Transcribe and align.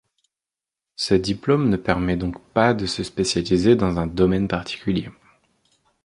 Ce 0.95 1.13
diplôme 1.13 1.69
ne 1.69 1.77
permet 1.77 2.17
donc 2.17 2.41
pas 2.55 2.73
de 2.73 2.87
se 2.87 3.03
spécialiser 3.03 3.75
dans 3.75 3.99
un 3.99 4.07
domaine 4.07 4.47
particulier. 4.47 5.11